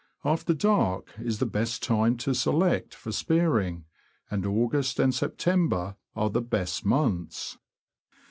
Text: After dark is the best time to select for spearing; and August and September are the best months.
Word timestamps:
After 0.25 0.55
dark 0.55 1.13
is 1.19 1.37
the 1.37 1.45
best 1.45 1.83
time 1.83 2.17
to 2.17 2.33
select 2.33 2.95
for 2.95 3.11
spearing; 3.11 3.85
and 4.31 4.47
August 4.47 4.99
and 4.99 5.13
September 5.13 5.95
are 6.15 6.31
the 6.31 6.41
best 6.41 6.83
months. 6.83 7.59